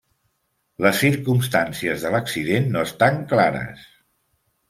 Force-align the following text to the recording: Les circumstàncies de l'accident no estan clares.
Les 0.85 0.95
circumstàncies 1.01 2.07
de 2.07 2.11
l'accident 2.15 2.67
no 2.77 2.83
estan 2.89 3.23
clares. 3.35 3.87